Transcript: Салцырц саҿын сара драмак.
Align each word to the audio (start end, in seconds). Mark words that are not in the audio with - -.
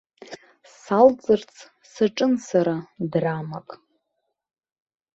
Салцырц 0.81 1.51
саҿын 1.91 2.33
сара 2.47 2.77
драмак. 3.11 3.69